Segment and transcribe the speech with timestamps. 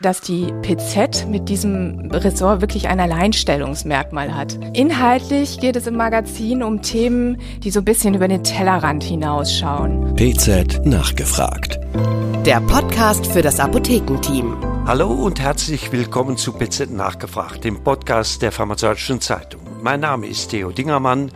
[0.00, 4.56] dass die PZ mit diesem Ressort wirklich ein Alleinstellungsmerkmal hat.
[4.72, 10.14] Inhaltlich geht es im Magazin um Themen, die so ein bisschen über den Tellerrand hinausschauen.
[10.14, 11.80] PZ nachgefragt.
[12.46, 14.56] Der Podcast für das Apothekenteam.
[14.86, 19.62] Hallo und herzlich willkommen zu PZ nachgefragt, dem Podcast der Pharmazeutischen Zeitung.
[19.82, 21.32] Mein Name ist Theo Dingermann.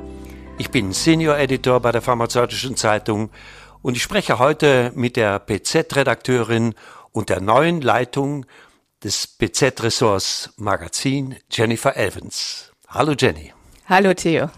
[0.59, 3.31] Ich bin Senior Editor bei der Pharmazeutischen Zeitung
[3.83, 6.75] und ich spreche heute mit der PZ-Redakteurin
[7.13, 8.47] und der neuen Leitung
[9.05, 12.73] des BZ-Ressorts Magazin, Jennifer Evans.
[12.89, 13.53] Hallo Jenny.
[13.87, 14.51] Hallo Theo.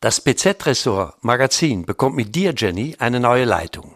[0.00, 3.94] Das BZ-Ressort Magazin bekommt mit dir, Jenny, eine neue Leitung.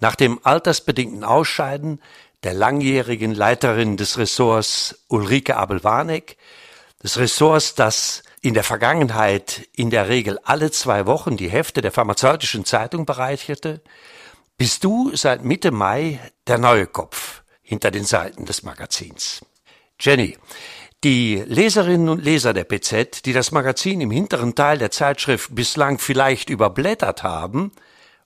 [0.00, 2.00] Nach dem altersbedingten Ausscheiden
[2.44, 6.36] der langjährigen Leiterin des Ressorts Ulrike Abel-Warneck,
[7.02, 11.92] des Ressorts, das in der Vergangenheit in der Regel alle zwei Wochen die Hefte der
[11.92, 13.82] pharmazeutischen Zeitung bereicherte,
[14.58, 19.40] bist du seit Mitte Mai der neue Kopf hinter den Seiten des Magazins.
[20.00, 20.36] Jenny,
[21.04, 25.98] die Leserinnen und Leser der PZ, die das Magazin im hinteren Teil der Zeitschrift bislang
[25.98, 27.70] vielleicht überblättert haben,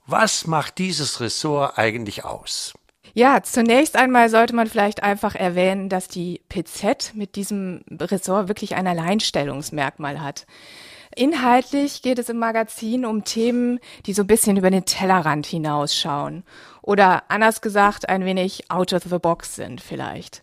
[0.07, 2.73] was macht dieses Ressort eigentlich aus?
[3.13, 8.75] Ja, zunächst einmal sollte man vielleicht einfach erwähnen, dass die PZ mit diesem Ressort wirklich
[8.75, 10.47] ein Alleinstellungsmerkmal hat.
[11.15, 16.45] Inhaltlich geht es im Magazin um Themen, die so ein bisschen über den Tellerrand hinausschauen
[16.81, 20.43] oder anders gesagt ein wenig out of the box sind vielleicht.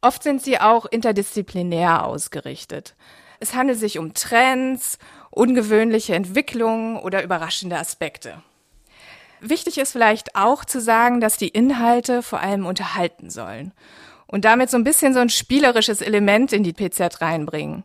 [0.00, 2.94] Oft sind sie auch interdisziplinär ausgerichtet.
[3.38, 4.98] Es handelt sich um Trends,
[5.30, 8.42] ungewöhnliche Entwicklungen oder überraschende Aspekte.
[9.40, 13.72] Wichtig ist vielleicht auch zu sagen, dass die Inhalte vor allem unterhalten sollen
[14.26, 17.84] und damit so ein bisschen so ein spielerisches Element in die PZ reinbringen.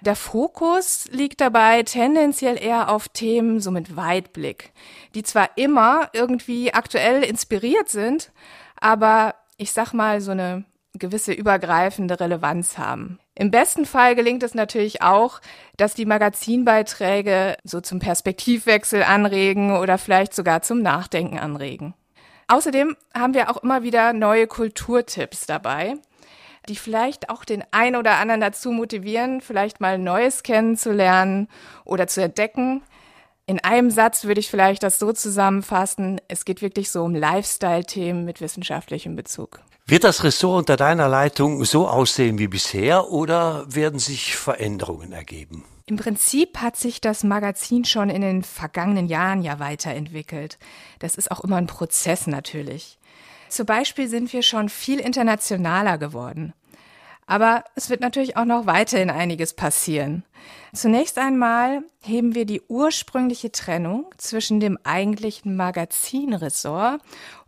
[0.00, 4.72] Der Fokus liegt dabei tendenziell eher auf Themen so mit Weitblick,
[5.14, 8.30] die zwar immer irgendwie aktuell inspiriert sind,
[8.78, 10.64] aber ich sag mal so eine
[10.98, 13.18] gewisse übergreifende Relevanz haben.
[13.34, 15.40] Im besten Fall gelingt es natürlich auch,
[15.76, 21.94] dass die Magazinbeiträge so zum Perspektivwechsel anregen oder vielleicht sogar zum Nachdenken anregen.
[22.48, 25.96] Außerdem haben wir auch immer wieder neue Kulturtipps dabei
[26.68, 31.48] die vielleicht auch den einen oder anderen dazu motivieren, vielleicht mal Neues kennenzulernen
[31.84, 32.82] oder zu entdecken.
[33.46, 38.24] In einem Satz würde ich vielleicht das so zusammenfassen, es geht wirklich so um Lifestyle-Themen
[38.24, 39.60] mit wissenschaftlichem Bezug.
[39.86, 45.64] Wird das Ressort unter deiner Leitung so aussehen wie bisher oder werden sich Veränderungen ergeben?
[45.88, 50.58] Im Prinzip hat sich das Magazin schon in den vergangenen Jahren ja weiterentwickelt.
[50.98, 52.98] Das ist auch immer ein Prozess natürlich.
[53.48, 56.52] Zum Beispiel sind wir schon viel internationaler geworden.
[57.26, 60.24] Aber es wird natürlich auch noch weiterhin einiges passieren.
[60.72, 67.02] Zunächst einmal heben wir die ursprüngliche Trennung zwischen dem eigentlichen Magazinressort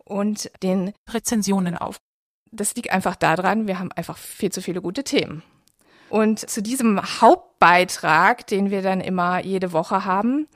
[0.05, 1.99] und den Rezensionen auf.
[2.51, 5.43] Das liegt einfach daran, wir haben einfach viel zu viele gute Themen.
[6.09, 10.49] Und zu diesem Hauptbeitrag, den wir dann immer jede Woche haben,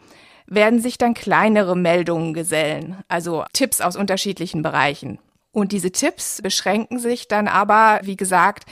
[0.47, 5.19] werden sich dann kleinere Meldungen gesellen, also Tipps aus unterschiedlichen Bereichen.
[5.53, 8.65] Und diese Tipps beschränken sich dann aber, wie gesagt,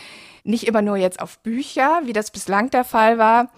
[0.45, 3.51] nicht immer nur jetzt auf Bücher, wie das bislang der Fall war,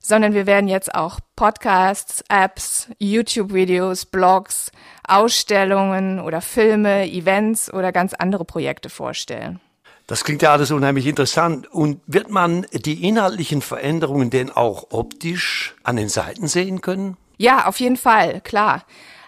[0.00, 4.70] sondern wir werden jetzt auch Podcasts, Apps, YouTube-Videos, Blogs,
[5.06, 9.60] Ausstellungen oder Filme, Events oder ganz andere Projekte vorstellen.
[10.06, 11.70] Das klingt ja alles unheimlich interessant.
[11.70, 17.18] Und wird man die inhaltlichen Veränderungen denn auch optisch an den Seiten sehen können?
[17.36, 18.84] Ja, auf jeden Fall, klar.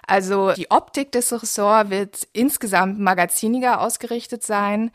[0.06, 4.90] Also die Optik des Ressorts wird insgesamt magaziniger ausgerichtet sein.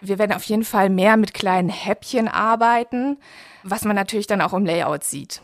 [0.00, 3.18] Wir werden auf jeden Fall mehr mit kleinen Häppchen arbeiten,
[3.62, 5.42] was man natürlich dann auch im Layout sieht.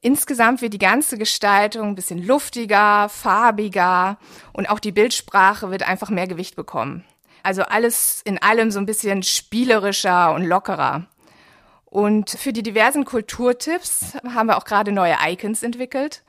[0.00, 4.18] Insgesamt wird die ganze Gestaltung ein bisschen luftiger, farbiger
[4.52, 7.04] und auch die Bildsprache wird einfach mehr Gewicht bekommen.
[7.42, 11.06] Also alles in allem so ein bisschen spielerischer und lockerer.
[11.86, 16.22] Und für die diversen Kulturtipps haben wir auch gerade neue Icons entwickelt.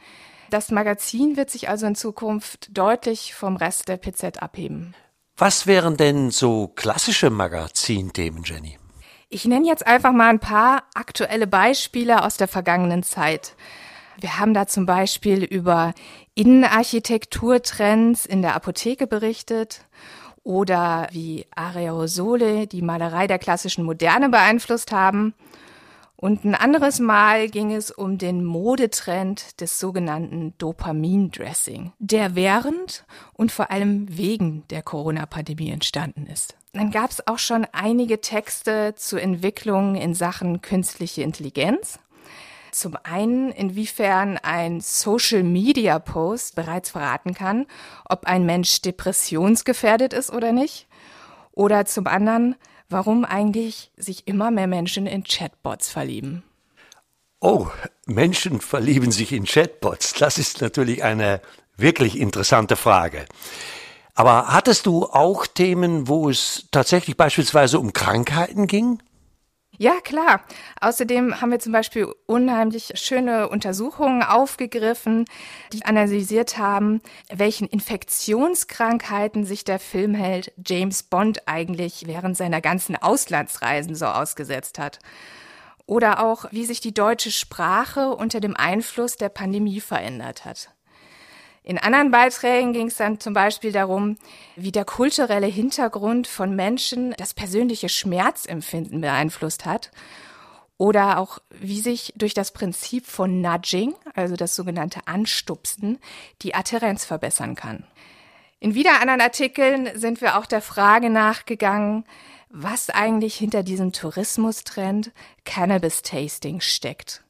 [0.50, 4.96] Das Magazin wird sich also in Zukunft deutlich vom Rest der PZ abheben.
[5.36, 8.78] Was wären denn so klassische Magazinthemen, Jenny?
[9.30, 13.56] Ich nenne jetzt einfach mal ein paar aktuelle Beispiele aus der vergangenen Zeit.
[14.20, 15.94] Wir haben da zum Beispiel über
[16.34, 19.82] Innenarchitekturtrends in der Apotheke berichtet
[20.44, 25.34] oder wie Aerosole die Malerei der klassischen Moderne beeinflusst haben
[26.20, 33.52] und ein anderes Mal ging es um den Modetrend des sogenannten Dopamin-Dressing, der während und
[33.52, 36.56] vor allem wegen der Corona-Pandemie entstanden ist.
[36.74, 42.00] Dann gab es auch schon einige Texte zu Entwicklungen in Sachen künstliche Intelligenz.
[42.72, 47.68] Zum einen, inwiefern ein Social-Media-Post bereits verraten kann,
[48.06, 50.88] ob ein Mensch depressionsgefährdet ist oder nicht
[51.52, 52.56] Oder zum anderen,
[52.90, 56.44] warum eigentlich sich immer mehr Menschen in Chatbots verlieben.
[57.40, 57.68] Oh,
[58.06, 60.14] Menschen verlieben sich in Chatbots.
[60.14, 61.42] Das ist natürlich eine
[61.76, 63.26] wirklich interessante Frage.
[64.16, 69.00] Aber hattest du auch Themen, wo es tatsächlich beispielsweise um Krankheiten ging?
[69.80, 70.42] Ja, klar.
[70.82, 75.26] Außerdem haben wir zum Beispiel unheimlich schöne Untersuchungen aufgegriffen,
[75.72, 77.02] die analysiert haben,
[77.32, 84.98] welchen Infektionskrankheiten sich der Filmheld James Bond eigentlich während seiner ganzen Auslandsreisen so ausgesetzt hat.
[85.86, 90.72] Oder auch, wie sich die deutsche Sprache unter dem Einfluss der Pandemie verändert hat.
[91.68, 94.16] In anderen Beiträgen ging es dann zum Beispiel darum,
[94.56, 99.92] wie der kulturelle Hintergrund von Menschen das persönliche Schmerzempfinden beeinflusst hat
[100.78, 106.00] oder auch wie sich durch das Prinzip von Nudging, also das sogenannte Anstupsen,
[106.42, 107.84] die Adherenz verbessern kann.
[108.62, 112.06] In wieder anderen Artikeln sind wir auch der Frage nachgegangen,
[112.50, 115.12] was eigentlich hinter diesem Tourismustrend
[115.44, 117.24] Cannabis Tasting steckt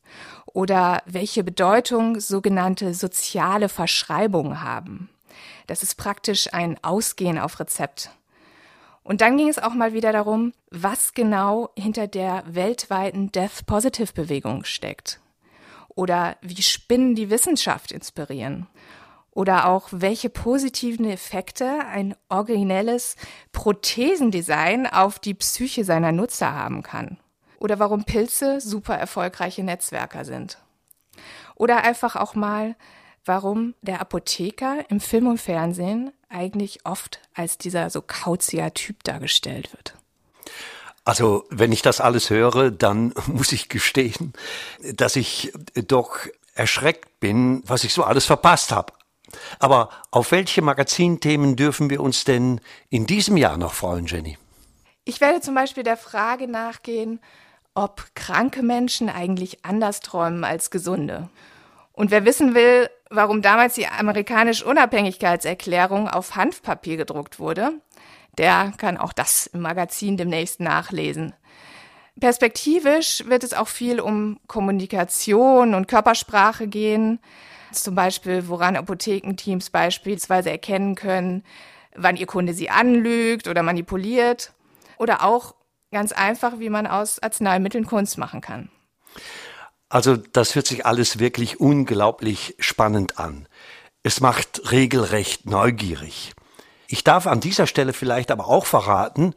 [0.57, 5.07] oder welche Bedeutung sogenannte soziale Verschreibungen haben.
[5.67, 8.09] Das ist praktisch ein Ausgehen auf Rezept.
[9.03, 14.13] Und dann ging es auch mal wieder darum, was genau hinter der weltweiten Death Positive
[14.13, 15.19] Bewegung steckt.
[15.89, 18.65] Oder wie Spinnen die Wissenschaft inspirieren.
[19.29, 23.15] Oder auch welche positiven Effekte ein originelles
[23.51, 27.19] Prothesendesign auf die Psyche seiner Nutzer haben kann
[27.59, 30.57] oder warum Pilze super erfolgreiche Netzwerker sind.
[31.55, 32.75] Oder einfach auch mal,
[33.25, 39.73] warum der Apotheker im Film und Fernsehen eigentlich oft als dieser so kauziger Typ dargestellt
[39.73, 39.95] wird.
[41.03, 44.33] Also, wenn ich das alles höre, dann muss ich gestehen,
[44.93, 45.53] dass ich
[45.87, 46.19] doch
[46.53, 48.93] erschreckt bin, was ich so alles verpasst habe.
[49.59, 54.37] Aber auf welche Magazinthemen dürfen wir uns denn in diesem Jahr noch freuen, Jenny?
[55.05, 57.19] Ich werde zum Beispiel der Frage nachgehen,
[57.77, 61.29] ob kranke Menschen eigentlich anders träumen als gesunde.
[61.93, 67.73] Und wer wissen will, warum damals die amerikanische Unabhängigkeitserklärung auf Hanfpapier gedruckt wurde,
[68.39, 71.33] der kann auch das im Magazin demnächst nachlesen.
[72.19, 77.19] Perspektivisch wird es auch viel um Kommunikation und Körpersprache gehen,
[77.71, 81.43] zum Beispiel woran Apothekenteams beispielsweise erkennen können,
[81.95, 84.51] wann ihr Kunde sie anlügt oder manipuliert,
[84.97, 85.53] oder auch
[85.91, 88.69] Ganz einfach, wie man aus Arzneimitteln Kunst machen kann.
[89.89, 93.47] Also das hört sich alles wirklich unglaublich spannend an.
[94.03, 96.33] Es macht regelrecht neugierig.
[96.87, 99.33] Ich darf an dieser Stelle vielleicht aber auch verraten,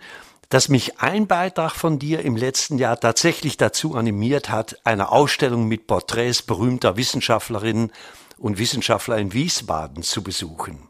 [0.48, 5.68] dass mich ein Beitrag von dir im letzten Jahr tatsächlich dazu animiert hat, eine Ausstellung
[5.68, 7.92] mit Porträts berühmter Wissenschaftlerinnen
[8.36, 10.89] und Wissenschaftler in Wiesbaden zu besuchen.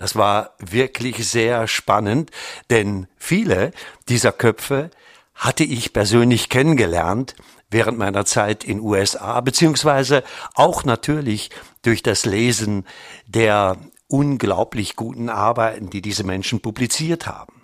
[0.00, 2.30] Das war wirklich sehr spannend,
[2.70, 3.70] denn viele
[4.08, 4.88] dieser Köpfe
[5.34, 7.34] hatte ich persönlich kennengelernt
[7.70, 10.24] während meiner Zeit in USA, beziehungsweise
[10.54, 11.50] auch natürlich
[11.82, 12.86] durch das Lesen
[13.26, 13.76] der
[14.08, 17.60] unglaublich guten Arbeiten, die diese Menschen publiziert haben.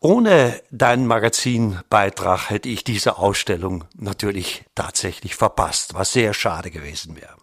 [0.00, 7.39] Ohne deinen Magazinbeitrag hätte ich diese Ausstellung natürlich tatsächlich verpasst, was sehr schade gewesen wäre.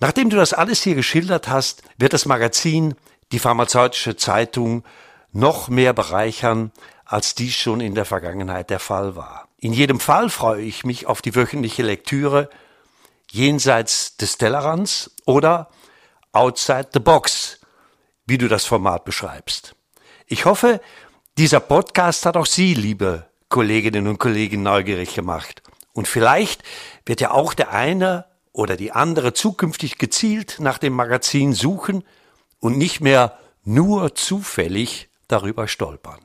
[0.00, 2.94] Nachdem du das alles hier geschildert hast, wird das Magazin
[3.32, 4.82] die pharmazeutische Zeitung
[5.32, 6.72] noch mehr bereichern,
[7.04, 9.48] als dies schon in der Vergangenheit der Fall war.
[9.58, 12.48] In jedem Fall freue ich mich auf die wöchentliche Lektüre
[13.30, 15.68] jenseits des Tellerrands oder
[16.32, 17.60] outside the box,
[18.26, 19.74] wie du das Format beschreibst.
[20.26, 20.80] Ich hoffe,
[21.36, 25.62] dieser Podcast hat auch Sie, liebe Kolleginnen und Kollegen, neugierig gemacht.
[25.92, 26.62] Und vielleicht
[27.04, 32.04] wird ja auch der eine oder die andere zukünftig gezielt nach dem Magazin suchen
[32.58, 36.20] und nicht mehr nur zufällig darüber stolpern.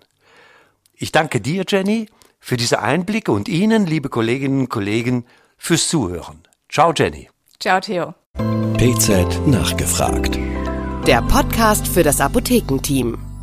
[0.93, 2.07] Ich danke dir, Jenny,
[2.39, 5.25] für diese Einblicke und Ihnen, liebe Kolleginnen und Kollegen,
[5.57, 6.47] fürs Zuhören.
[6.69, 7.29] Ciao, Jenny.
[7.59, 8.13] Ciao, Theo.
[8.77, 10.37] PZ nachgefragt.
[11.07, 13.34] Der Podcast für das Apothekenteam.